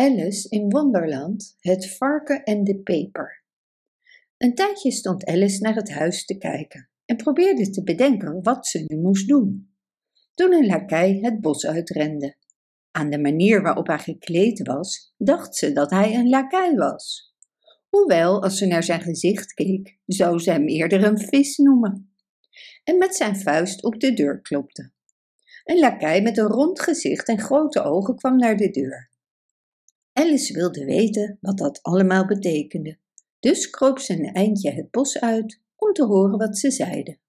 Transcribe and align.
Alice 0.00 0.48
in 0.48 0.70
Wonderland, 0.70 1.56
het 1.58 1.96
varken 1.96 2.42
en 2.42 2.64
de 2.64 2.78
peper. 2.78 3.44
Een 4.36 4.54
tijdje 4.54 4.90
stond 4.90 5.24
Alice 5.24 5.62
naar 5.62 5.74
het 5.74 5.90
huis 5.90 6.24
te 6.24 6.38
kijken 6.38 6.90
en 7.04 7.16
probeerde 7.16 7.70
te 7.70 7.82
bedenken 7.82 8.42
wat 8.42 8.66
ze 8.66 8.84
nu 8.86 8.96
moest 8.96 9.28
doen. 9.28 9.74
Toen 10.34 10.52
een 10.52 10.66
lakij 10.66 11.18
het 11.22 11.40
bos 11.40 11.66
uitrende. 11.66 12.36
Aan 12.90 13.10
de 13.10 13.18
manier 13.18 13.62
waarop 13.62 13.86
hij 13.86 13.98
gekleed 13.98 14.66
was, 14.66 15.14
dacht 15.16 15.56
ze 15.56 15.72
dat 15.72 15.90
hij 15.90 16.14
een 16.14 16.28
lakij 16.28 16.74
was. 16.74 17.34
Hoewel, 17.88 18.42
als 18.42 18.58
ze 18.58 18.66
naar 18.66 18.82
zijn 18.82 19.00
gezicht 19.00 19.54
keek, 19.54 19.98
zou 20.06 20.38
ze 20.38 20.50
hem 20.50 20.68
eerder 20.68 21.04
een 21.04 21.18
vis 21.18 21.56
noemen. 21.56 22.14
En 22.84 22.98
met 22.98 23.14
zijn 23.14 23.36
vuist 23.36 23.84
op 23.84 24.00
de 24.00 24.12
deur 24.12 24.40
klopte. 24.40 24.92
Een 25.64 25.78
lakij 25.78 26.22
met 26.22 26.38
een 26.38 26.48
rond 26.48 26.80
gezicht 26.80 27.28
en 27.28 27.38
grote 27.38 27.82
ogen 27.82 28.16
kwam 28.16 28.36
naar 28.36 28.56
de 28.56 28.70
deur. 28.70 29.09
Alice 30.20 30.52
wilde 30.52 30.84
weten 30.84 31.38
wat 31.40 31.58
dat 31.58 31.82
allemaal 31.82 32.26
betekende, 32.26 32.98
dus 33.38 33.70
kroop 33.70 33.98
ze 33.98 34.12
een 34.12 34.34
eindje 34.34 34.70
het 34.70 34.90
bos 34.90 35.20
uit 35.20 35.60
om 35.76 35.92
te 35.92 36.04
horen 36.04 36.38
wat 36.38 36.58
ze 36.58 36.70
zeiden. 36.70 37.20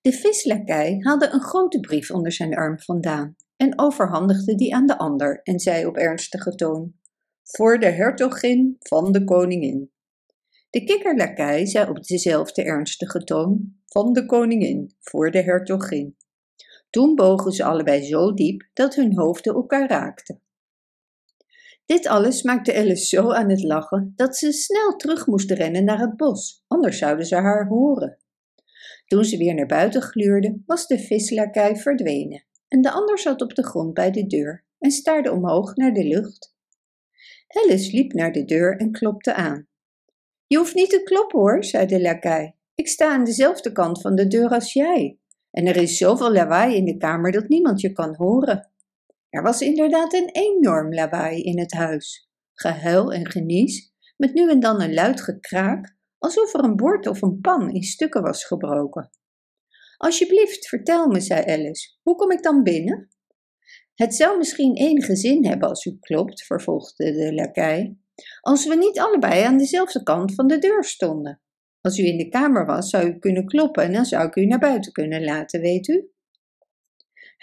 De 0.00 0.12
vislakij 0.12 0.96
haalde 1.00 1.28
een 1.28 1.40
grote 1.42 1.80
brief 1.80 2.10
onder 2.10 2.32
zijn 2.32 2.54
arm 2.54 2.80
vandaan 2.80 3.36
en 3.56 3.78
overhandigde 3.78 4.54
die 4.54 4.74
aan 4.74 4.86
de 4.86 4.98
ander 4.98 5.40
en 5.42 5.60
zei 5.60 5.86
op 5.86 5.96
ernstige 5.96 6.54
toon: 6.54 6.94
Voor 7.42 7.78
de 7.78 7.90
hertogin 7.90 8.76
van 8.78 9.12
de 9.12 9.24
koningin. 9.24 9.90
De 10.70 10.84
kikkerlakij 10.84 11.66
zei 11.66 11.90
op 11.90 12.02
dezelfde 12.02 12.62
ernstige 12.62 13.24
toon: 13.24 13.74
Van 13.86 14.12
de 14.12 14.26
koningin 14.26 14.94
voor 15.00 15.30
de 15.30 15.42
hertogin. 15.42 16.16
Toen 16.90 17.14
bogen 17.14 17.52
ze 17.52 17.64
allebei 17.64 18.02
zo 18.02 18.34
diep 18.34 18.68
dat 18.72 18.94
hun 18.94 19.18
hoofden 19.18 19.54
elkaar 19.54 19.88
raakten. 19.88 20.43
Dit 21.86 22.06
alles 22.06 22.42
maakte 22.42 22.74
Alice 22.74 23.04
zo 23.04 23.32
aan 23.32 23.50
het 23.50 23.62
lachen 23.62 24.12
dat 24.16 24.36
ze 24.36 24.52
snel 24.52 24.96
terug 24.96 25.26
moest 25.26 25.50
rennen 25.50 25.84
naar 25.84 25.98
het 25.98 26.16
bos, 26.16 26.64
anders 26.66 26.98
zouden 26.98 27.26
ze 27.26 27.36
haar 27.36 27.66
horen. 27.66 28.18
Toen 29.06 29.24
ze 29.24 29.36
weer 29.36 29.54
naar 29.54 29.66
buiten 29.66 30.02
gluurde, 30.02 30.62
was 30.66 30.86
de 30.86 30.98
vislakij 30.98 31.76
verdwenen 31.76 32.44
en 32.68 32.80
de 32.80 32.90
ander 32.90 33.18
zat 33.18 33.42
op 33.42 33.54
de 33.54 33.64
grond 33.64 33.94
bij 33.94 34.10
de 34.10 34.26
deur 34.26 34.64
en 34.78 34.90
staarde 34.90 35.32
omhoog 35.32 35.76
naar 35.76 35.92
de 35.92 36.04
lucht. 36.04 36.54
Alice 37.48 37.96
liep 37.96 38.12
naar 38.12 38.32
de 38.32 38.44
deur 38.44 38.76
en 38.76 38.92
klopte 38.92 39.34
aan. 39.34 39.68
Je 40.46 40.56
hoeft 40.56 40.74
niet 40.74 40.90
te 40.90 41.02
kloppen 41.02 41.38
hoor, 41.38 41.64
zei 41.64 41.86
de 41.86 42.00
lakij. 42.00 42.56
Ik 42.74 42.88
sta 42.88 43.12
aan 43.12 43.24
dezelfde 43.24 43.72
kant 43.72 44.00
van 44.00 44.14
de 44.14 44.26
deur 44.26 44.48
als 44.48 44.72
jij. 44.72 45.18
En 45.50 45.66
er 45.66 45.76
is 45.76 45.96
zoveel 45.96 46.32
lawaai 46.32 46.76
in 46.76 46.84
de 46.84 46.96
kamer 46.96 47.32
dat 47.32 47.48
niemand 47.48 47.80
je 47.80 47.92
kan 47.92 48.14
horen. 48.14 48.70
Er 49.34 49.42
was 49.42 49.60
inderdaad 49.60 50.12
een 50.12 50.28
enorm 50.32 50.94
lawaai 50.94 51.42
in 51.42 51.58
het 51.58 51.72
huis. 51.72 52.28
Gehuil 52.52 53.12
en 53.12 53.30
genies, 53.30 53.92
met 54.16 54.34
nu 54.34 54.50
en 54.50 54.60
dan 54.60 54.82
een 54.82 54.94
luid 54.94 55.20
gekraak, 55.20 55.96
alsof 56.18 56.54
er 56.54 56.64
een 56.64 56.76
bord 56.76 57.06
of 57.06 57.22
een 57.22 57.40
pan 57.40 57.70
in 57.70 57.82
stukken 57.82 58.22
was 58.22 58.44
gebroken. 58.44 59.10
Alsjeblieft, 59.96 60.68
vertel 60.68 61.06
me, 61.06 61.20
zei 61.20 61.44
Alice, 61.44 61.96
hoe 62.02 62.14
kom 62.16 62.30
ik 62.30 62.42
dan 62.42 62.62
binnen? 62.62 63.08
Het 63.94 64.14
zou 64.14 64.38
misschien 64.38 64.76
enige 64.76 65.16
zin 65.16 65.46
hebben 65.46 65.68
als 65.68 65.84
u 65.84 65.96
klopt, 66.00 66.44
vervolgde 66.44 67.12
de 67.12 67.34
lakij, 67.34 67.96
als 68.40 68.66
we 68.66 68.74
niet 68.74 68.98
allebei 68.98 69.42
aan 69.42 69.58
dezelfde 69.58 70.02
kant 70.02 70.34
van 70.34 70.46
de 70.46 70.58
deur 70.58 70.84
stonden. 70.84 71.40
Als 71.80 71.98
u 71.98 72.04
in 72.04 72.18
de 72.18 72.28
kamer 72.28 72.66
was, 72.66 72.90
zou 72.90 73.06
u 73.06 73.18
kunnen 73.18 73.46
kloppen 73.46 73.84
en 73.84 73.92
dan 73.92 74.04
zou 74.04 74.26
ik 74.26 74.36
u 74.36 74.46
naar 74.46 74.58
buiten 74.58 74.92
kunnen 74.92 75.24
laten, 75.24 75.60
weet 75.60 75.88
u? 75.88 76.13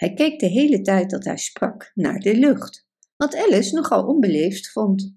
Hij 0.02 0.14
keek 0.14 0.38
de 0.38 0.46
hele 0.46 0.80
tijd 0.80 1.10
dat 1.10 1.24
hij 1.24 1.36
sprak 1.36 1.90
naar 1.94 2.18
de 2.18 2.36
lucht, 2.36 2.86
wat 3.16 3.36
Alice 3.36 3.74
nogal 3.74 4.06
onbeleefd 4.06 4.72
vond. 4.72 5.16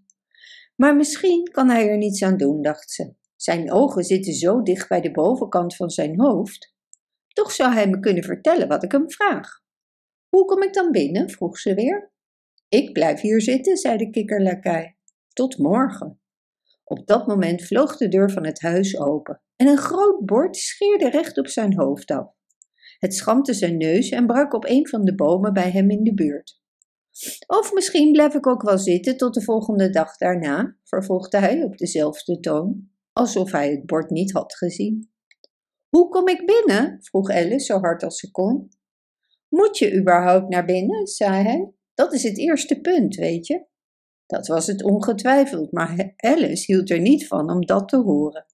Maar 0.76 0.96
misschien 0.96 1.44
kan 1.52 1.70
hij 1.70 1.90
er 1.90 1.98
niets 1.98 2.24
aan 2.24 2.38
doen, 2.38 2.62
dacht 2.62 2.92
ze. 2.92 3.14
Zijn 3.36 3.72
ogen 3.72 4.04
zitten 4.04 4.34
zo 4.34 4.62
dicht 4.62 4.90
bij 4.90 5.02
de 5.02 5.12
bovenkant 5.12 5.76
van 5.76 5.90
zijn 5.90 6.20
hoofd. 6.20 6.76
Toch 7.28 7.52
zou 7.52 7.74
hij 7.74 7.90
me 7.90 8.00
kunnen 8.00 8.24
vertellen 8.24 8.68
wat 8.68 8.84
ik 8.84 8.92
hem 8.92 9.12
vraag. 9.12 9.62
Hoe 10.30 10.46
kom 10.46 10.64
ik 10.64 10.74
dan 10.74 10.92
binnen? 10.92 11.30
vroeg 11.30 11.58
ze 11.58 11.74
weer. 11.74 12.12
Ik 12.70 12.94
blijf 12.94 13.22
hier 13.22 13.42
zitten, 13.42 13.78
zei 13.78 13.98
de 13.98 14.10
kikkerlakij. 14.10 14.98
Tot 15.34 15.58
morgen. 15.58 16.20
Op 16.84 17.08
dat 17.08 17.28
moment 17.28 17.64
vloog 17.64 17.98
de 17.98 18.08
deur 18.08 18.32
van 18.32 18.46
het 18.46 18.62
huis 18.62 19.00
open 19.00 19.42
en 19.56 19.68
een 19.68 19.78
groot 19.78 20.26
bord 20.26 20.58
scheerde 20.58 21.10
recht 21.10 21.38
op 21.38 21.48
zijn 21.48 21.80
hoofd 21.80 22.12
af. 22.12 22.35
Het 23.06 23.16
schampte 23.16 23.54
zijn 23.54 23.78
neus 23.78 24.10
en 24.10 24.26
brak 24.26 24.54
op 24.54 24.66
een 24.66 24.88
van 24.88 25.06
de 25.06 25.16
bomen 25.16 25.54
bij 25.54 25.72
hem 25.72 25.90
in 25.90 26.04
de 26.04 26.14
buurt. 26.14 26.62
Of 27.48 27.74
misschien 27.74 28.12
blijf 28.12 28.34
ik 28.34 28.48
ook 28.48 28.62
wel 28.62 28.78
zitten 28.78 29.18
tot 29.18 29.34
de 29.34 29.42
volgende 29.42 29.90
dag 29.90 30.18
daarna, 30.18 30.78
vervolgde 30.84 31.38
hij 31.38 31.64
op 31.64 31.78
dezelfde 31.78 32.40
toon, 32.40 32.90
alsof 33.12 33.52
hij 33.52 33.72
het 33.72 33.86
bord 33.86 34.10
niet 34.10 34.32
had 34.32 34.56
gezien. 34.56 35.12
Hoe 35.90 36.10
kom 36.10 36.28
ik 36.28 36.46
binnen? 36.46 36.98
vroeg 37.02 37.30
Alice 37.30 37.66
zo 37.66 37.80
hard 37.80 38.04
als 38.04 38.20
ze 38.20 38.32
kon. 38.32 38.70
Moet 39.50 39.78
je 39.78 39.96
überhaupt 39.96 40.50
naar 40.50 40.66
binnen? 40.66 41.08
zei 41.08 41.44
hij. 41.44 41.72
Dat 41.94 42.14
is 42.14 42.24
het 42.24 42.38
eerste 42.38 42.82
punt, 42.82 43.16
weet 43.16 43.48
je. 43.48 43.66
Dat 44.26 44.48
was 44.48 44.68
het 44.68 44.84
ongetwijfeld, 44.84 45.72
maar 45.72 46.14
Alice 46.16 46.64
hield 46.66 46.90
er 46.90 47.00
niet 47.00 47.28
van 47.28 47.50
om 47.50 47.66
dat 47.66 47.88
te 47.88 47.98
horen. 47.98 48.46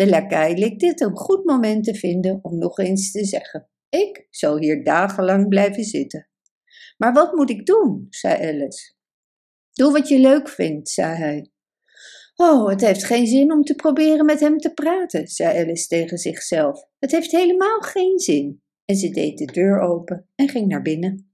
De 0.00 0.08
lakij 0.08 0.58
leek 0.58 0.78
dit 0.78 1.00
een 1.00 1.16
goed 1.16 1.44
moment 1.44 1.84
te 1.84 1.94
vinden 1.94 2.38
om 2.42 2.58
nog 2.58 2.78
eens 2.78 3.12
te 3.12 3.24
zeggen: 3.24 3.68
Ik 3.88 4.26
zal 4.30 4.58
hier 4.58 4.84
dagenlang 4.84 5.48
blijven 5.48 5.84
zitten. 5.84 6.28
Maar 6.96 7.12
wat 7.12 7.34
moet 7.34 7.50
ik 7.50 7.66
doen? 7.66 8.06
zei 8.10 8.48
Alice. 8.48 8.92
Doe 9.72 9.92
wat 9.92 10.08
je 10.08 10.18
leuk 10.18 10.48
vindt, 10.48 10.88
zei 10.88 11.14
hij. 11.14 11.50
Oh, 12.36 12.68
het 12.68 12.80
heeft 12.80 13.04
geen 13.04 13.26
zin 13.26 13.52
om 13.52 13.62
te 13.62 13.74
proberen 13.74 14.24
met 14.24 14.40
hem 14.40 14.58
te 14.58 14.72
praten, 14.72 15.26
zei 15.26 15.58
Alice 15.58 15.86
tegen 15.86 16.18
zichzelf. 16.18 16.86
Het 16.98 17.10
heeft 17.10 17.30
helemaal 17.30 17.80
geen 17.80 18.18
zin. 18.18 18.62
En 18.84 18.96
ze 18.96 19.10
deed 19.10 19.38
de 19.38 19.44
deur 19.44 19.80
open 19.80 20.28
en 20.34 20.48
ging 20.48 20.66
naar 20.66 20.82
binnen. 20.82 21.32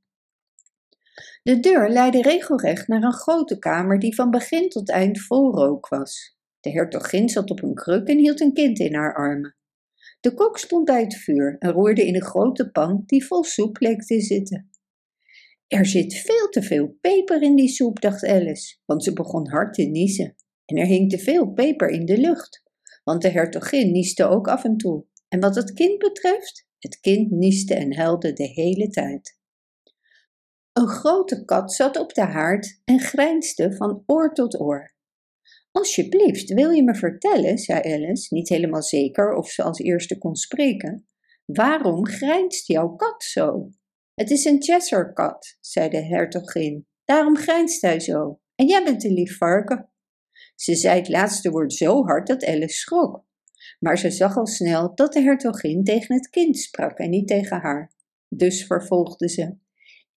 De 1.43 1.61
deur 1.61 1.89
leidde 1.89 2.23
regelrecht 2.23 2.89
naar 2.89 3.03
een 3.03 3.13
grote 3.13 3.59
kamer 3.59 3.99
die 3.99 4.15
van 4.15 4.31
begin 4.31 4.69
tot 4.69 4.91
eind 4.91 5.21
vol 5.21 5.55
rook 5.55 5.89
was. 5.89 6.36
De 6.67 6.73
hertogin 6.73 7.29
zat 7.29 7.51
op 7.51 7.63
een 7.63 7.75
kruk 7.75 8.09
en 8.09 8.19
hield 8.19 8.41
een 8.41 8.53
kind 8.53 8.79
in 8.79 8.95
haar 8.95 9.15
armen. 9.15 9.57
De 10.21 10.35
kok 10.35 10.59
stond 10.59 10.85
bij 10.85 11.03
het 11.03 11.15
vuur 11.15 11.57
en 11.59 11.71
roerde 11.71 12.07
in 12.07 12.15
een 12.15 12.25
grote 12.25 12.71
pan 12.71 13.03
die 13.07 13.27
vol 13.27 13.45
soep 13.45 13.81
leek 13.81 14.03
te 14.03 14.21
zitten. 14.21 14.71
Er 15.67 15.87
zit 15.87 16.15
veel 16.15 16.49
te 16.49 16.63
veel 16.63 16.97
peper 17.01 17.43
in 17.43 17.57
die 17.57 17.69
soep, 17.69 18.01
dacht 18.01 18.25
Alice, 18.25 18.77
want 18.85 19.05
ze 19.05 19.13
begon 19.13 19.51
hard 19.51 19.75
te 19.75 19.83
niezen. 19.83 20.35
En 20.65 20.77
er 20.77 20.87
hing 20.87 21.11
te 21.11 21.19
veel 21.19 21.53
peper 21.53 21.89
in 21.89 22.05
de 22.05 22.19
lucht, 22.19 22.63
want 23.05 23.23
de 23.23 23.29
hertogin 23.29 23.93
nieste 23.93 24.25
ook 24.25 24.49
af 24.49 24.65
en 24.65 24.77
toe. 24.77 25.05
En 25.29 25.41
wat 25.41 25.55
het 25.55 25.73
kind 25.73 25.99
betreft, 25.99 26.67
het 26.79 27.01
kind 27.01 27.31
nieste 27.31 27.75
en 27.75 27.95
huilde 27.95 28.33
de 28.33 28.47
hele 28.47 28.89
tijd. 28.89 29.39
Een 30.73 30.89
grote 30.89 31.45
kat 31.45 31.73
zat 31.73 31.99
op 31.99 32.15
de 32.15 32.25
haard 32.25 32.81
en 32.85 33.01
grijnsde 33.01 33.77
van 33.77 34.03
oor 34.07 34.35
tot 34.35 34.61
oor. 34.61 34.96
Alsjeblieft, 35.77 36.53
wil 36.53 36.71
je 36.71 36.83
me 36.83 36.95
vertellen, 36.95 37.59
zei 37.59 37.81
Alice, 37.81 38.35
niet 38.35 38.49
helemaal 38.49 38.83
zeker 38.83 39.35
of 39.35 39.51
ze 39.51 39.63
als 39.63 39.79
eerste 39.79 40.19
kon 40.19 40.35
spreken, 40.35 41.09
waarom 41.45 42.07
grijnst 42.07 42.67
jouw 42.67 42.89
kat 42.89 43.23
zo? 43.23 43.69
Het 44.15 44.31
is 44.31 44.45
een 44.45 44.63
Cheshire-kat, 44.63 45.57
zei 45.61 45.89
de 45.89 46.05
hertogin. 46.05 46.87
Daarom 47.05 47.37
grijnst 47.37 47.83
hij 47.83 48.01
zo. 48.01 48.41
En 48.55 48.67
jij 48.67 48.85
bent 48.85 49.05
een 49.05 49.13
lief 49.13 49.37
varken. 49.37 49.91
Ze 50.55 50.75
zei 50.75 50.99
het 50.99 51.09
laatste 51.09 51.51
woord 51.51 51.73
zo 51.73 52.05
hard 52.05 52.27
dat 52.27 52.47
Alice 52.47 52.77
schrok. 52.77 53.25
Maar 53.79 53.99
ze 53.99 54.11
zag 54.11 54.37
al 54.37 54.47
snel 54.47 54.95
dat 54.95 55.13
de 55.13 55.21
hertogin 55.21 55.85
tegen 55.85 56.15
het 56.15 56.29
kind 56.29 56.59
sprak 56.59 56.99
en 56.99 57.11
niet 57.11 57.29
tegen 57.29 57.61
haar. 57.61 57.95
Dus 58.29 58.67
vervolgde 58.67 59.29
ze: 59.29 59.57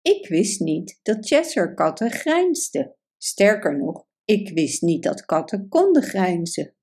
Ik 0.02 0.28
wist 0.28 0.60
niet 0.60 0.98
dat 1.02 1.26
Cheshire-katten 1.26 2.10
grijnsden. 2.10 2.96
Sterker 3.16 3.78
nog, 3.78 4.07
ik 4.30 4.50
wist 4.54 4.82
niet 4.82 5.02
dat 5.02 5.24
katten 5.24 5.68
konden 5.68 6.02
grijnzen. 6.02 6.74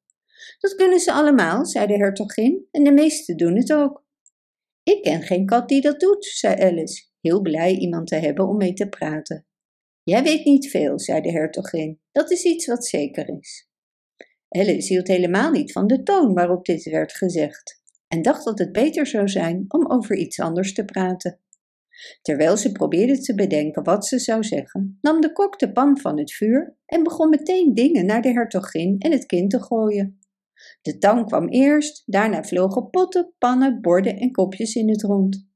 Dat 0.60 0.76
kunnen 0.76 1.00
ze 1.00 1.12
allemaal, 1.12 1.66
zei 1.66 1.88
de 1.88 1.98
hertogin, 1.98 2.68
en 2.72 2.84
de 2.84 2.92
meesten 2.92 3.38
doen 3.38 3.56
het 3.56 3.74
ook. 3.74 4.06
Ik 4.84 5.02
ken 5.02 5.22
geen 5.22 5.46
kat 5.46 5.70
die 5.70 5.82
dat 5.82 6.00
doet, 6.00 6.26
zei 6.26 6.62
Alice, 6.62 7.04
heel 7.22 7.42
blij 7.42 7.76
iemand 7.76 8.08
te 8.08 8.16
hebben 8.16 8.48
om 8.48 8.58
mee 8.58 8.74
te 8.74 8.90
praten. 8.90 9.46
Jij 10.04 10.24
weet 10.24 10.46
niet 10.46 10.70
veel, 10.70 11.00
zei 11.00 11.22
de 11.22 11.32
hertogin, 11.32 12.00
dat 12.12 12.32
is 12.32 12.44
iets 12.44 12.66
wat 12.66 12.86
zeker 12.86 13.38
is. 13.40 13.70
Alice 14.50 14.94
hield 14.94 15.08
helemaal 15.08 15.52
niet 15.52 15.72
van 15.72 15.88
de 15.88 16.04
toon 16.04 16.34
waarop 16.34 16.66
dit 16.66 16.84
werd 16.84 17.14
gezegd 17.14 17.82
en 18.08 18.22
dacht 18.22 18.46
dat 18.46 18.60
het 18.60 18.72
beter 18.72 19.08
zou 19.08 19.28
zijn 19.28 19.66
om 19.68 19.92
over 19.92 20.16
iets 20.16 20.40
anders 20.40 20.74
te 20.74 20.86
praten. 20.86 21.40
Terwijl 22.22 22.58
ze 22.58 22.72
probeerde 22.72 23.20
te 23.20 23.36
bedenken 23.36 23.84
wat 23.84 24.06
ze 24.06 24.20
zou 24.20 24.44
zeggen, 24.44 24.98
nam 25.02 25.22
de 25.22 25.32
kok 25.32 25.60
de 25.60 25.72
pan 25.72 26.00
van 26.00 26.20
het 26.20 26.34
vuur 26.34 26.78
en 26.86 27.04
begon 27.04 27.30
meteen 27.30 27.74
dingen 27.74 28.06
naar 28.06 28.22
de 28.22 28.32
hertogin 28.32 28.96
en 29.00 29.12
het 29.12 29.26
kind 29.26 29.50
te 29.50 29.62
gooien. 29.62 30.20
De 30.82 30.98
tang 30.98 31.26
kwam 31.26 31.48
eerst, 31.48 32.04
daarna 32.06 32.44
vlogen 32.44 32.90
potten, 32.90 33.34
pannen, 33.38 33.82
borden 33.82 34.18
en 34.18 34.32
kopjes 34.32 34.76
in 34.76 34.90
het 34.90 35.02
rond. 35.02 35.48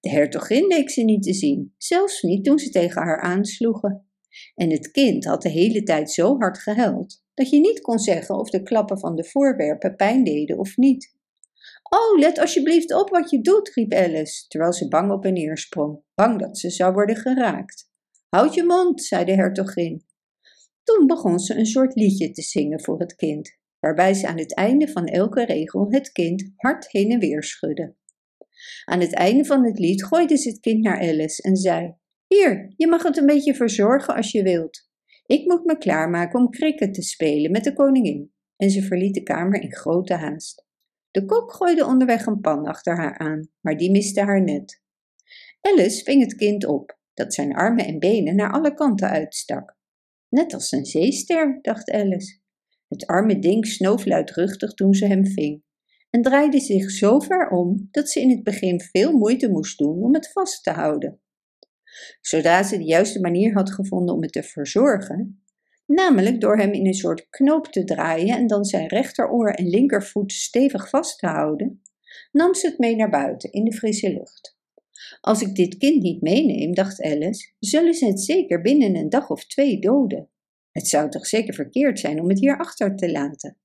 De 0.00 0.10
hertogin 0.10 0.66
leek 0.66 0.90
ze 0.90 1.02
niet 1.02 1.22
te 1.22 1.34
zien, 1.34 1.74
zelfs 1.76 2.22
niet 2.22 2.44
toen 2.44 2.58
ze 2.58 2.70
tegen 2.70 3.02
haar 3.02 3.20
aansloegen. 3.20 4.06
En 4.54 4.70
het 4.70 4.90
kind 4.90 5.24
had 5.24 5.42
de 5.42 5.48
hele 5.48 5.82
tijd 5.82 6.10
zo 6.10 6.38
hard 6.38 6.58
gehuild 6.58 7.24
dat 7.34 7.50
je 7.50 7.60
niet 7.60 7.80
kon 7.80 7.98
zeggen 7.98 8.38
of 8.38 8.50
de 8.50 8.62
klappen 8.62 8.98
van 8.98 9.14
de 9.14 9.24
voorwerpen 9.24 9.96
pijn 9.96 10.24
deden 10.24 10.58
of 10.58 10.76
niet. 10.76 11.15
Oh, 11.88 12.18
let 12.18 12.38
alsjeblieft 12.38 12.94
op 12.94 13.10
wat 13.10 13.30
je 13.30 13.40
doet, 13.40 13.74
riep 13.74 13.92
Alice, 13.92 14.48
terwijl 14.48 14.72
ze 14.72 14.88
bang 14.88 15.12
op 15.12 15.24
en 15.24 15.32
neer 15.32 15.58
sprong, 15.58 16.02
bang 16.14 16.40
dat 16.40 16.58
ze 16.58 16.70
zou 16.70 16.92
worden 16.92 17.16
geraakt. 17.16 17.90
Houd 18.28 18.54
je 18.54 18.64
mond, 18.64 19.02
zei 19.02 19.24
de 19.24 19.34
hertogin. 19.34 20.04
Toen 20.82 21.06
begon 21.06 21.38
ze 21.38 21.54
een 21.54 21.66
soort 21.66 21.94
liedje 21.94 22.30
te 22.30 22.42
zingen 22.42 22.80
voor 22.80 23.00
het 23.00 23.14
kind, 23.14 23.58
waarbij 23.80 24.14
ze 24.14 24.26
aan 24.26 24.38
het 24.38 24.54
einde 24.54 24.88
van 24.88 25.04
elke 25.04 25.44
regel 25.44 25.86
het 25.90 26.12
kind 26.12 26.52
hard 26.56 26.90
heen 26.90 27.10
en 27.10 27.18
weer 27.18 27.42
schudde. 27.42 27.94
Aan 28.84 29.00
het 29.00 29.14
einde 29.14 29.44
van 29.44 29.64
het 29.64 29.78
lied 29.78 30.04
gooide 30.04 30.36
ze 30.36 30.48
het 30.48 30.60
kind 30.60 30.82
naar 30.82 31.00
Alice 31.00 31.42
en 31.42 31.56
zei: 31.56 31.94
Hier, 32.26 32.72
je 32.76 32.86
mag 32.86 33.02
het 33.02 33.16
een 33.16 33.26
beetje 33.26 33.54
verzorgen 33.54 34.14
als 34.14 34.32
je 34.32 34.42
wilt. 34.42 34.88
Ik 35.26 35.46
moet 35.46 35.64
me 35.64 35.78
klaarmaken 35.78 36.40
om 36.40 36.50
cricket 36.50 36.94
te 36.94 37.02
spelen 37.02 37.50
met 37.50 37.64
de 37.64 37.72
koningin. 37.72 38.32
En 38.56 38.70
ze 38.70 38.82
verliet 38.82 39.14
de 39.14 39.22
kamer 39.22 39.62
in 39.62 39.72
grote 39.74 40.14
haast. 40.14 40.65
De 41.16 41.24
kok 41.24 41.52
gooide 41.52 41.86
onderweg 41.86 42.26
een 42.26 42.40
pan 42.40 42.66
achter 42.66 42.96
haar 42.96 43.18
aan, 43.18 43.48
maar 43.60 43.76
die 43.76 43.90
miste 43.90 44.20
haar 44.20 44.42
net. 44.42 44.82
Alice 45.60 46.04
ving 46.04 46.22
het 46.22 46.34
kind 46.34 46.66
op, 46.66 46.98
dat 47.14 47.34
zijn 47.34 47.54
armen 47.54 47.86
en 47.86 47.98
benen 47.98 48.36
naar 48.36 48.52
alle 48.52 48.74
kanten 48.74 49.08
uitstak. 49.08 49.76
Net 50.28 50.54
als 50.54 50.72
een 50.72 50.84
zeester, 50.84 51.58
dacht 51.62 51.90
Alice. 51.90 52.38
Het 52.88 53.06
arme 53.06 53.38
ding 53.38 53.66
snoof 53.66 54.06
luidruchtig 54.06 54.72
toen 54.72 54.94
ze 54.94 55.06
hem 55.06 55.26
ving 55.26 55.62
en 56.10 56.22
draaide 56.22 56.60
zich 56.60 56.90
zo 56.90 57.18
ver 57.18 57.48
om 57.48 57.88
dat 57.90 58.08
ze 58.08 58.20
in 58.20 58.30
het 58.30 58.42
begin 58.42 58.80
veel 58.80 59.12
moeite 59.12 59.50
moest 59.50 59.78
doen 59.78 60.02
om 60.02 60.14
het 60.14 60.32
vast 60.32 60.62
te 60.62 60.70
houden. 60.70 61.20
Zodra 62.20 62.62
ze 62.62 62.78
de 62.78 62.84
juiste 62.84 63.20
manier 63.20 63.54
had 63.54 63.72
gevonden 63.72 64.14
om 64.14 64.22
het 64.22 64.32
te 64.32 64.42
verzorgen, 64.42 65.44
namelijk 65.86 66.40
door 66.40 66.58
hem 66.58 66.72
in 66.72 66.86
een 66.86 66.94
soort 66.94 67.28
knoop 67.30 67.66
te 67.66 67.84
draaien 67.84 68.36
en 68.36 68.46
dan 68.46 68.64
zijn 68.64 68.88
rechteroor 68.88 69.50
en 69.50 69.68
linkervoet 69.68 70.32
stevig 70.32 70.88
vast 70.88 71.18
te 71.18 71.26
houden, 71.26 71.82
nam 72.32 72.54
ze 72.54 72.66
het 72.66 72.78
mee 72.78 72.96
naar 72.96 73.10
buiten 73.10 73.52
in 73.52 73.64
de 73.64 73.72
frisse 73.72 74.12
lucht. 74.12 74.56
Als 75.20 75.42
ik 75.42 75.54
dit 75.54 75.76
kind 75.76 76.02
niet 76.02 76.22
meeneem, 76.22 76.74
dacht 76.74 77.02
Alice, 77.02 77.52
zullen 77.58 77.94
ze 77.94 78.06
het 78.06 78.20
zeker 78.20 78.60
binnen 78.60 78.96
een 78.96 79.08
dag 79.08 79.30
of 79.30 79.46
twee 79.46 79.78
doden. 79.78 80.30
Het 80.72 80.88
zou 80.88 81.10
toch 81.10 81.26
zeker 81.26 81.54
verkeerd 81.54 81.98
zijn 81.98 82.20
om 82.20 82.28
het 82.28 82.40
hier 82.40 82.58
achter 82.58 82.96
te 82.96 83.10
laten. 83.10 83.58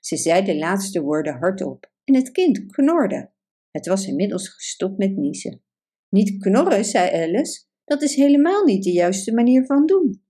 Ze 0.00 0.16
zei 0.16 0.44
de 0.44 0.56
laatste 0.56 1.02
woorden 1.02 1.38
hardop 1.38 1.92
en 2.04 2.14
het 2.14 2.30
kind 2.30 2.66
knorde. 2.66 3.30
Het 3.70 3.86
was 3.86 4.06
inmiddels 4.06 4.48
gestopt 4.48 4.98
met 4.98 5.16
niezen. 5.16 5.62
Niet 6.08 6.38
knorren, 6.38 6.84
zei 6.84 7.22
Alice, 7.22 7.62
dat 7.84 8.02
is 8.02 8.14
helemaal 8.14 8.64
niet 8.64 8.84
de 8.84 8.92
juiste 8.92 9.32
manier 9.34 9.66
van 9.66 9.86
doen. 9.86 10.22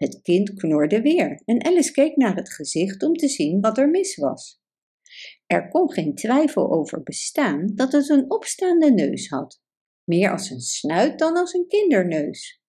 Het 0.00 0.20
kind 0.22 0.54
knorde 0.54 1.00
weer 1.00 1.42
en 1.44 1.64
Alice 1.64 1.92
keek 1.92 2.16
naar 2.16 2.36
het 2.36 2.52
gezicht 2.52 3.02
om 3.02 3.14
te 3.14 3.28
zien 3.28 3.60
wat 3.60 3.78
er 3.78 3.88
mis 3.88 4.16
was. 4.16 4.60
Er 5.46 5.68
kon 5.68 5.92
geen 5.92 6.14
twijfel 6.14 6.72
over 6.72 7.02
bestaan 7.02 7.72
dat 7.74 7.92
het 7.92 8.08
een 8.08 8.30
opstaande 8.30 8.92
neus 8.92 9.28
had, 9.28 9.62
meer 10.04 10.30
als 10.30 10.50
een 10.50 10.60
snuit 10.60 11.18
dan 11.18 11.36
als 11.36 11.52
een 11.52 11.66
kinderneus. 11.66 12.62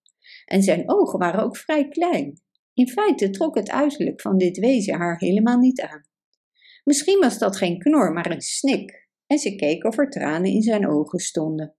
En 0.45 0.63
zijn 0.63 0.89
ogen 0.89 1.19
waren 1.19 1.43
ook 1.43 1.57
vrij 1.57 1.87
klein. 1.87 2.41
In 2.73 2.87
feite 2.87 3.29
trok 3.29 3.55
het 3.55 3.69
uiterlijk 3.69 4.21
van 4.21 4.37
dit 4.37 4.57
wezen 4.57 4.97
haar 4.97 5.19
helemaal 5.19 5.57
niet 5.57 5.81
aan. 5.81 6.05
Misschien 6.83 7.19
was 7.19 7.37
dat 7.37 7.57
geen 7.57 7.79
knor, 7.79 8.13
maar 8.13 8.31
een 8.31 8.41
snik, 8.41 9.07
en 9.27 9.37
ze 9.37 9.55
keek 9.55 9.83
of 9.83 9.97
er 9.97 10.09
tranen 10.09 10.51
in 10.51 10.61
zijn 10.61 10.87
ogen 10.87 11.19
stonden. 11.19 11.75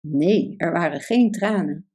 Nee, 0.00 0.54
er 0.56 0.72
waren 0.72 1.00
geen 1.00 1.30
tranen. 1.30 1.91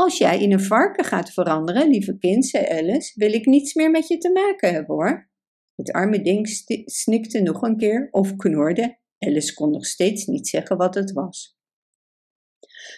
Als 0.00 0.18
jij 0.18 0.42
in 0.42 0.52
een 0.52 0.60
varken 0.60 1.04
gaat 1.04 1.32
veranderen, 1.32 1.88
lieve 1.88 2.18
kind, 2.18 2.46
zei 2.46 2.66
Alice, 2.66 3.12
wil 3.14 3.32
ik 3.32 3.46
niets 3.46 3.74
meer 3.74 3.90
met 3.90 4.08
je 4.08 4.18
te 4.18 4.32
maken 4.32 4.72
hebben 4.72 4.94
hoor. 4.94 5.30
Het 5.74 5.92
arme 5.92 6.22
ding 6.22 6.48
snikte 6.84 7.40
nog 7.40 7.62
een 7.62 7.76
keer 7.76 8.08
of 8.10 8.36
knorde. 8.36 8.98
Alice 9.18 9.54
kon 9.54 9.70
nog 9.70 9.86
steeds 9.86 10.26
niet 10.26 10.48
zeggen 10.48 10.76
wat 10.76 10.94
het 10.94 11.12
was. 11.12 11.58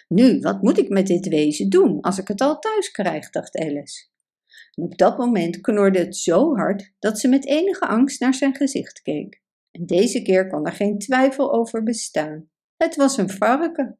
Nu, 0.07 0.39
wat 0.39 0.61
moet 0.61 0.77
ik 0.77 0.89
met 0.89 1.07
dit 1.07 1.27
wezen 1.27 1.69
doen 1.69 2.01
als 2.01 2.17
ik 2.17 2.27
het 2.27 2.41
al 2.41 2.59
thuis 2.59 2.91
krijg, 2.91 3.29
dacht 3.29 3.57
Alice. 3.57 4.07
Op 4.75 4.97
dat 4.97 5.17
moment 5.17 5.61
knorde 5.61 5.99
het 5.99 6.15
zo 6.15 6.55
hard 6.55 6.93
dat 6.99 7.19
ze 7.19 7.27
met 7.27 7.45
enige 7.45 7.87
angst 7.87 8.19
naar 8.19 8.33
zijn 8.33 8.55
gezicht 8.55 9.01
keek. 9.01 9.41
En 9.71 9.85
deze 9.85 10.21
keer 10.21 10.47
kon 10.47 10.65
er 10.65 10.73
geen 10.73 10.97
twijfel 10.97 11.53
over 11.53 11.83
bestaan. 11.83 12.49
Het 12.77 12.95
was 12.95 13.17
een 13.17 13.29
varken. 13.29 13.97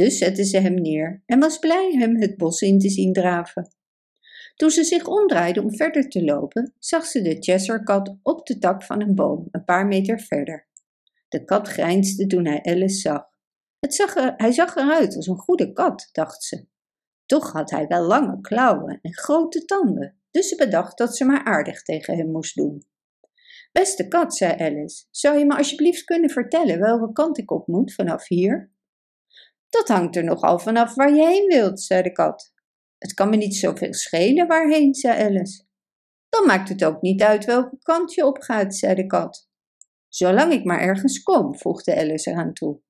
Dus 0.00 0.18
zette 0.18 0.44
ze 0.44 0.58
hem 0.58 0.74
neer 0.74 1.22
en 1.26 1.38
was 1.38 1.58
blij 1.58 1.94
hem 1.98 2.20
het 2.20 2.36
bos 2.36 2.60
in 2.60 2.78
te 2.78 2.88
zien 2.88 3.12
draven. 3.12 3.74
Toen 4.56 4.70
ze 4.70 4.84
zich 4.84 5.06
omdraaide 5.06 5.62
om 5.62 5.76
verder 5.76 6.08
te 6.08 6.24
lopen, 6.24 6.74
zag 6.78 7.06
ze 7.06 7.22
de 7.22 7.36
Cheshire-kat 7.40 8.16
op 8.22 8.46
de 8.46 8.58
tak 8.58 8.84
van 8.84 9.00
een 9.00 9.14
boom, 9.14 9.48
een 9.50 9.64
paar 9.64 9.86
meter 9.86 10.20
verder. 10.20 10.68
De 11.28 11.44
kat 11.44 11.68
grijnsde 11.68 12.26
toen 12.26 12.46
hij 12.46 12.62
Alice 12.62 13.00
zag. 13.00 13.22
Het 13.78 13.94
zag 13.94 14.16
er, 14.16 14.34
hij 14.36 14.52
zag 14.52 14.76
eruit 14.76 15.16
als 15.16 15.26
een 15.26 15.38
goede 15.38 15.72
kat, 15.72 16.08
dacht 16.12 16.42
ze. 16.42 16.66
Toch 17.26 17.52
had 17.52 17.70
hij 17.70 17.86
wel 17.86 18.02
lange 18.02 18.40
klauwen 18.40 18.98
en 19.02 19.14
grote 19.14 19.64
tanden, 19.64 20.20
dus 20.30 20.48
ze 20.48 20.56
bedacht 20.56 20.98
dat 20.98 21.16
ze 21.16 21.24
maar 21.24 21.44
aardig 21.44 21.82
tegen 21.82 22.16
hem 22.16 22.30
moest 22.30 22.56
doen. 22.56 22.84
Beste 23.72 24.08
kat, 24.08 24.36
zei 24.36 24.52
Alice, 24.58 25.04
zou 25.10 25.38
je 25.38 25.44
me 25.44 25.56
alsjeblieft 25.56 26.04
kunnen 26.04 26.30
vertellen 26.30 26.78
welke 26.78 27.12
kant 27.12 27.38
ik 27.38 27.50
op 27.50 27.66
moet 27.66 27.94
vanaf 27.94 28.28
hier? 28.28 28.78
Dat 29.70 29.88
hangt 29.88 30.16
er 30.16 30.24
nogal 30.24 30.58
vanaf 30.58 30.94
waar 30.94 31.14
je 31.14 31.26
heen 31.26 31.46
wilt, 31.46 31.80
zei 31.80 32.02
de 32.02 32.12
kat. 32.12 32.52
Het 32.98 33.14
kan 33.14 33.28
me 33.28 33.36
niet 33.36 33.56
zoveel 33.56 33.94
schelen 33.94 34.46
waarheen, 34.46 34.94
zei 34.94 35.22
Alice. 35.22 35.64
Dan 36.28 36.46
maakt 36.46 36.68
het 36.68 36.84
ook 36.84 37.00
niet 37.00 37.22
uit 37.22 37.44
welke 37.44 37.78
kant 37.82 38.14
je 38.14 38.26
op 38.26 38.38
gaat, 38.38 38.76
zei 38.76 38.94
de 38.94 39.06
kat. 39.06 39.48
Zolang 40.08 40.52
ik 40.52 40.64
maar 40.64 40.80
ergens 40.80 41.22
kom, 41.22 41.58
voegde 41.58 41.96
Alice 41.96 42.30
eraan 42.30 42.52
toe. 42.52 42.80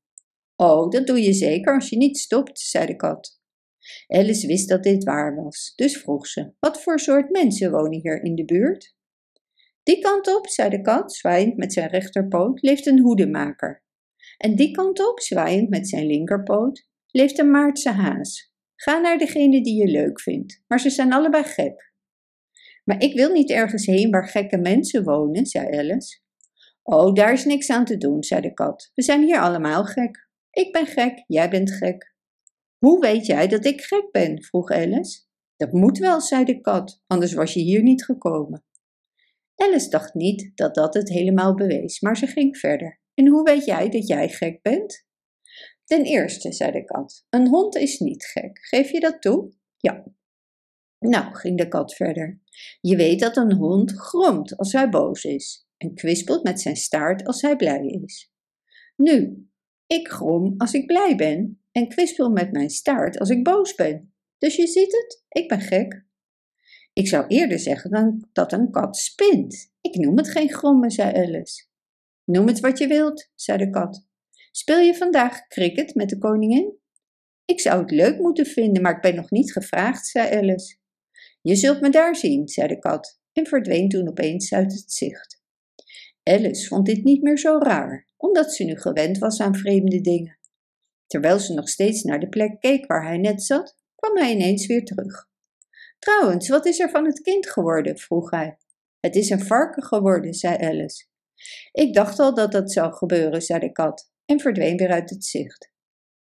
Oh, 0.57 0.91
dat 0.91 1.07
doe 1.07 1.23
je 1.23 1.33
zeker 1.33 1.75
als 1.75 1.89
je 1.89 1.97
niet 1.97 2.19
stopt, 2.19 2.59
zei 2.59 2.87
de 2.87 2.97
kat. 2.97 3.41
Alice 4.07 4.47
wist 4.47 4.69
dat 4.69 4.83
dit 4.83 5.05
waar 5.05 5.45
was, 5.45 5.73
dus 5.77 5.97
vroeg 5.97 6.27
ze: 6.27 6.53
Wat 6.59 6.83
voor 6.83 6.99
soort 6.99 7.31
mensen 7.31 7.71
wonen 7.71 8.01
hier 8.01 8.23
in 8.23 8.35
de 8.35 8.45
buurt? 8.45 8.95
Die 9.83 10.01
kant 10.01 10.37
op, 10.37 10.49
zei 10.49 10.71
de 10.71 10.81
kat, 10.81 11.15
zwaaiend 11.15 11.57
met 11.57 11.73
zijn 11.73 11.89
rechterpoot, 11.89 12.63
leeft 12.63 12.87
een 12.87 13.01
hoedemaker. 13.01 13.85
En 14.41 14.57
die 14.57 14.71
kant 14.71 15.09
op, 15.09 15.21
zwaaiend 15.21 15.69
met 15.69 15.89
zijn 15.89 16.07
linkerpoot, 16.07 16.89
leeft 17.07 17.39
een 17.39 17.51
Maartse 17.51 17.91
haas. 17.91 18.55
Ga 18.77 18.99
naar 18.99 19.19
degene 19.19 19.63
die 19.63 19.75
je 19.75 19.91
leuk 19.91 20.21
vindt, 20.21 20.63
maar 20.67 20.81
ze 20.81 20.91
zijn 20.91 21.13
allebei 21.13 21.45
gek. 21.45 21.93
Maar 22.85 23.03
ik 23.03 23.15
wil 23.15 23.33
niet 23.33 23.51
ergens 23.51 23.87
heen 23.87 24.11
waar 24.11 24.29
gekke 24.29 24.59
mensen 24.59 25.05
wonen, 25.05 25.47
zei 25.47 25.79
Alice. 25.79 26.21
Oh, 26.83 27.15
daar 27.15 27.33
is 27.33 27.45
niks 27.45 27.71
aan 27.71 27.85
te 27.85 27.97
doen, 27.97 28.23
zei 28.23 28.41
de 28.41 28.53
kat. 28.53 28.91
We 28.95 29.03
zijn 29.03 29.23
hier 29.23 29.41
allemaal 29.41 29.85
gek. 29.85 30.29
Ik 30.51 30.73
ben 30.73 30.87
gek, 30.87 31.25
jij 31.27 31.51
bent 31.51 31.71
gek. 31.71 32.15
Hoe 32.79 33.01
weet 33.01 33.27
jij 33.27 33.49
dat 33.49 33.65
ik 33.65 33.81
gek 33.81 34.09
ben? 34.11 34.43
vroeg 34.43 34.71
Alice. 34.71 35.21
Dat 35.57 35.73
moet 35.73 35.99
wel, 35.99 36.21
zei 36.21 36.45
de 36.45 36.61
kat, 36.61 37.03
anders 37.07 37.33
was 37.33 37.55
je 37.55 37.61
hier 37.61 37.83
niet 37.83 38.05
gekomen. 38.05 38.65
Alice 39.55 39.89
dacht 39.89 40.15
niet 40.15 40.53
dat 40.55 40.75
dat 40.75 40.95
het 40.95 41.09
helemaal 41.09 41.55
bewees, 41.55 42.01
maar 42.01 42.17
ze 42.17 42.27
ging 42.27 42.57
verder. 42.57 43.00
En 43.21 43.29
hoe 43.29 43.43
weet 43.43 43.65
jij 43.65 43.89
dat 43.89 44.07
jij 44.07 44.29
gek 44.29 44.63
bent? 44.63 45.07
Ten 45.85 46.05
eerste, 46.05 46.53
zei 46.53 46.73
de 46.73 46.85
kat, 46.85 47.27
een 47.31 47.49
hond 47.49 47.77
is 47.77 47.99
niet 47.99 48.25
gek. 48.25 48.59
Geef 48.63 48.91
je 48.91 49.01
dat 49.01 49.23
toe? 49.23 49.53
Ja. 49.77 50.05
Nou, 50.99 51.35
ging 51.35 51.59
de 51.59 51.69
kat 51.69 51.95
verder. 51.95 52.41
Je 52.81 52.97
weet 52.97 53.21
dat 53.21 53.37
een 53.37 53.53
hond 53.53 53.93
gromt 53.93 54.57
als 54.57 54.73
hij 54.73 54.89
boos 54.89 55.25
is 55.25 55.67
en 55.77 55.95
kwispelt 55.95 56.43
met 56.43 56.61
zijn 56.61 56.77
staart 56.77 57.27
als 57.27 57.43
hij 57.43 57.57
blij 57.57 57.87
is. 57.87 58.33
Nu, 58.97 59.49
ik 59.87 60.09
grom 60.09 60.55
als 60.57 60.73
ik 60.73 60.87
blij 60.87 61.17
ben 61.17 61.63
en 61.73 61.89
kwispel 61.89 62.31
met 62.31 62.53
mijn 62.53 62.71
staart 62.71 63.19
als 63.19 63.31
ik 63.31 63.45
boos 63.45 63.75
ben. 63.75 64.15
Dus 64.39 64.57
je 64.57 64.67
ziet 64.67 64.93
het, 64.93 65.25
ik 65.29 65.49
ben 65.49 65.61
gek. 65.61 66.07
Ik 66.93 67.09
zou 67.09 67.27
eerder 67.27 67.59
zeggen 67.59 67.91
dan 67.91 68.29
dat 68.33 68.53
een 68.53 68.71
kat 68.71 68.97
spint. 68.97 69.73
Ik 69.81 69.95
noem 69.95 70.17
het 70.17 70.31
geen 70.31 70.53
grommen, 70.53 70.91
zei 70.91 71.15
Alice. 71.15 71.69
Noem 72.31 72.47
het 72.47 72.61
wat 72.61 72.79
je 72.79 72.87
wilt, 72.87 73.31
zei 73.35 73.59
de 73.59 73.71
kat. 73.71 74.07
Speel 74.51 74.79
je 74.79 74.95
vandaag 74.95 75.47
cricket 75.47 75.95
met 75.95 76.09
de 76.09 76.19
koningin? 76.19 76.79
Ik 77.45 77.61
zou 77.61 77.81
het 77.81 77.91
leuk 77.91 78.19
moeten 78.19 78.47
vinden, 78.47 78.83
maar 78.83 78.97
ik 78.97 79.01
ben 79.01 79.15
nog 79.15 79.31
niet 79.31 79.53
gevraagd, 79.53 80.07
zei 80.07 80.37
Alice. 80.37 80.77
Je 81.41 81.57
zult 81.57 81.81
me 81.81 81.91
daar 81.91 82.17
zien, 82.17 82.49
zei 82.49 82.69
de 82.69 82.79
kat 82.79 83.21
en 83.33 83.47
verdween 83.47 83.89
toen 83.89 84.09
opeens 84.09 84.53
uit 84.53 84.73
het 84.73 84.93
zicht. 84.93 85.43
Alice 86.23 86.67
vond 86.67 86.87
dit 86.87 87.05
niet 87.05 87.23
meer 87.23 87.39
zo 87.39 87.59
raar, 87.59 88.09
omdat 88.17 88.55
ze 88.55 88.65
nu 88.65 88.77
gewend 88.77 89.19
was 89.19 89.41
aan 89.41 89.55
vreemde 89.55 90.01
dingen. 90.01 90.39
Terwijl 91.07 91.39
ze 91.39 91.55
nog 91.55 91.69
steeds 91.69 92.03
naar 92.03 92.21
de 92.21 92.29
plek 92.29 92.61
keek 92.61 92.87
waar 92.87 93.07
hij 93.07 93.19
net 93.19 93.43
zat, 93.43 93.77
kwam 93.95 94.17
hij 94.17 94.33
ineens 94.33 94.67
weer 94.67 94.85
terug. 94.85 95.29
Trouwens, 95.99 96.49
wat 96.49 96.67
is 96.67 96.81
er 96.81 96.91
van 96.91 97.05
het 97.05 97.21
kind 97.21 97.51
geworden? 97.51 97.99
vroeg 97.99 98.31
hij. 98.31 98.59
Het 99.01 99.17
is 99.17 99.31
een 99.31 99.41
varken 99.45 99.83
geworden, 99.83 100.35
zei 100.35 100.57
Alice. 100.57 101.09
Ik 101.73 101.95
dacht 101.95 102.19
al 102.19 102.35
dat 102.35 102.53
dat 102.53 102.73
zou 102.73 102.93
gebeuren, 102.93 103.43
zei 103.43 103.61
de 103.61 103.73
kat 103.73 104.13
en 104.25 104.41
verdween 104.41 104.77
weer 104.77 104.91
uit 104.91 105.11
het 105.11 105.25
zicht. 105.25 105.73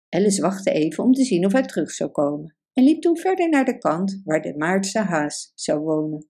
Alice 0.08 0.40
wachtte 0.40 0.70
even 0.70 1.04
om 1.04 1.12
te 1.12 1.24
zien 1.24 1.46
of 1.46 1.52
hij 1.52 1.62
terug 1.62 1.90
zou 1.90 2.10
komen. 2.10 2.56
en 2.72 2.84
liep 2.84 3.02
toen 3.02 3.16
verder 3.16 3.48
naar 3.48 3.64
de 3.64 3.78
kant 3.78 4.20
waar 4.24 4.42
de 4.42 4.56
Maartse 4.56 4.98
haas 4.98 5.52
zou 5.54 5.80
wonen. 5.80 6.28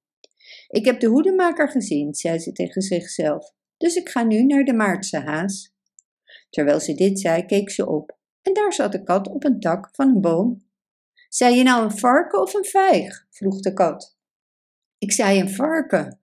Ik 0.69 0.85
heb 0.85 1.01
de 1.01 1.07
hoedemaker 1.07 1.69
gezien, 1.69 2.15
zei 2.15 2.39
ze 2.39 2.53
tegen 2.53 2.83
zichzelf, 2.83 3.53
dus 3.77 3.95
ik 3.95 4.09
ga 4.09 4.23
nu 4.23 4.43
naar 4.43 4.65
de 4.65 4.73
Maartse 4.73 5.19
haas. 5.19 5.75
Terwijl 6.51 6.81
ze 6.81 6.95
dit 6.95 7.21
zei, 7.21 7.45
keek 7.45 7.71
ze 7.71 7.87
op 7.89 8.19
en 8.43 8.53
daar 8.53 8.73
zat 8.73 8.93
de 8.93 9.03
kat 9.03 9.29
op 9.29 9.45
een 9.45 9.61
tak 9.61 9.89
van 9.93 10.09
een 10.09 10.21
boom. 10.21 10.71
Zei 11.29 11.57
je 11.57 11.62
nou 11.62 11.85
een 11.85 11.99
varken 11.99 12.41
of 12.41 12.55
een 12.55 12.65
vijg? 12.65 13.27
vroeg 13.31 13.61
de 13.61 13.73
kat. 13.73 14.19
Ik 14.99 15.12
zei 15.12 15.41
een 15.41 15.51
varken. 15.51 16.22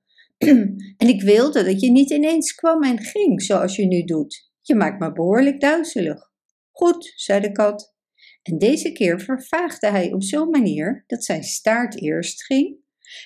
En 0.97 1.07
ik 1.07 1.21
wilde 1.21 1.63
dat 1.63 1.81
je 1.81 1.91
niet 1.91 2.09
ineens 2.09 2.53
kwam 2.55 2.83
en 2.83 2.99
ging 2.99 3.41
zoals 3.41 3.75
je 3.75 3.85
nu 3.85 4.03
doet. 4.03 4.51
Je 4.61 4.75
maakt 4.75 4.99
me 4.99 5.11
behoorlijk 5.11 5.59
duizelig. 5.59 6.31
Goed, 6.71 7.13
zei 7.15 7.41
de 7.41 7.51
kat. 7.51 7.93
En 8.41 8.57
deze 8.57 8.91
keer 8.91 9.19
vervaagde 9.19 9.87
hij 9.87 10.13
op 10.13 10.23
zo'n 10.23 10.49
manier 10.49 11.03
dat 11.07 11.23
zijn 11.23 11.43
staart 11.43 12.01
eerst 12.01 12.43
ging. 12.43 12.77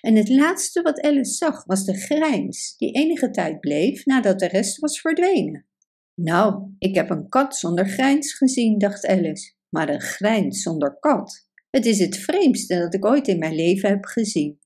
En 0.01 0.15
het 0.15 0.29
laatste 0.29 0.81
wat 0.81 1.01
Alice 1.01 1.33
zag 1.33 1.65
was 1.65 1.85
de 1.85 1.97
grijns, 1.97 2.77
die 2.77 2.91
enige 2.91 3.29
tijd 3.29 3.59
bleef 3.59 4.05
nadat 4.05 4.39
de 4.39 4.47
rest 4.47 4.79
was 4.79 5.01
verdwenen. 5.01 5.65
Nou, 6.15 6.73
ik 6.79 6.95
heb 6.95 7.09
een 7.09 7.29
kat 7.29 7.55
zonder 7.55 7.87
grijns 7.87 8.33
gezien, 8.33 8.77
dacht 8.77 9.05
Alice, 9.05 9.53
maar 9.69 9.89
een 9.89 10.01
grijns 10.01 10.61
zonder 10.61 10.97
kat. 10.99 11.47
Het 11.69 11.85
is 11.85 11.99
het 11.99 12.17
vreemdste 12.17 12.77
dat 12.77 12.93
ik 12.93 13.05
ooit 13.05 13.27
in 13.27 13.39
mijn 13.39 13.55
leven 13.55 13.89
heb 13.89 14.05
gezien. 14.05 14.59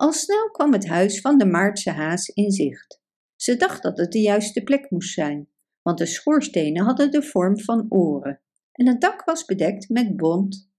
Al 0.00 0.12
snel 0.12 0.50
kwam 0.50 0.72
het 0.72 0.86
huis 0.86 1.20
van 1.20 1.38
de 1.38 1.46
Maartse 1.46 1.90
haas 1.90 2.28
in 2.28 2.50
zicht. 2.50 3.00
Ze 3.36 3.56
dacht 3.56 3.82
dat 3.82 3.98
het 3.98 4.12
de 4.12 4.20
juiste 4.20 4.62
plek 4.62 4.90
moest 4.90 5.14
zijn, 5.14 5.48
want 5.82 5.98
de 5.98 6.06
schoorstenen 6.06 6.84
hadden 6.84 7.10
de 7.10 7.22
vorm 7.22 7.60
van 7.60 7.86
oren 7.88 8.40
en 8.72 8.86
het 8.86 9.00
dak 9.00 9.24
was 9.24 9.44
bedekt 9.44 9.88
met 9.88 10.16
bont. 10.16 10.70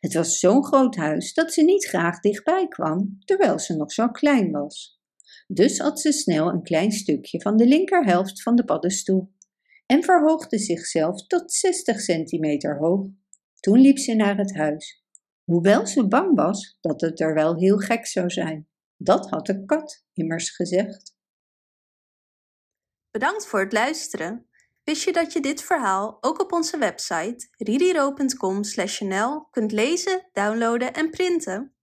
Het 0.00 0.14
was 0.14 0.38
zo'n 0.38 0.64
groot 0.64 0.96
huis 0.96 1.34
dat 1.34 1.52
ze 1.52 1.62
niet 1.62 1.84
graag 1.84 2.20
dichtbij 2.20 2.68
kwam, 2.68 3.18
terwijl 3.24 3.58
ze 3.58 3.76
nog 3.76 3.92
zo 3.92 4.08
klein 4.08 4.50
was. 4.50 5.00
Dus 5.46 5.80
at 5.80 6.00
ze 6.00 6.12
snel 6.12 6.48
een 6.48 6.62
klein 6.62 6.92
stukje 6.92 7.40
van 7.40 7.56
de 7.56 7.66
linkerhelft 7.66 8.42
van 8.42 8.56
de 8.56 8.64
paddenstoel 8.64 9.32
en 9.86 10.02
verhoogde 10.02 10.58
zichzelf 10.58 11.26
tot 11.26 11.52
60 11.52 12.00
centimeter 12.00 12.78
hoog. 12.78 13.06
Toen 13.60 13.78
liep 13.78 13.98
ze 13.98 14.14
naar 14.14 14.36
het 14.36 14.56
huis, 14.56 15.04
hoewel 15.48 15.86
ze 15.86 16.08
bang 16.08 16.36
was 16.36 16.78
dat 16.80 17.00
het 17.00 17.20
er 17.20 17.34
wel 17.34 17.56
heel 17.56 17.78
gek 17.78 18.06
zou 18.06 18.30
zijn. 18.30 18.68
Dat 18.96 19.30
had 19.30 19.46
de 19.46 19.64
kat 19.64 20.04
immers 20.12 20.50
gezegd. 20.50 21.16
Bedankt 23.10 23.46
voor 23.46 23.60
het 23.60 23.72
luisteren. 23.72 24.46
Wist 24.84 25.02
je 25.02 25.12
dat 25.12 25.32
je 25.32 25.40
dit 25.40 25.62
verhaal 25.62 26.18
ook 26.20 26.40
op 26.40 26.52
onze 26.52 26.78
website 26.78 27.48
ririro.com/nl 27.56 29.48
kunt 29.50 29.72
lezen, 29.72 30.28
downloaden 30.32 30.92
en 30.92 31.10
printen? 31.10 31.77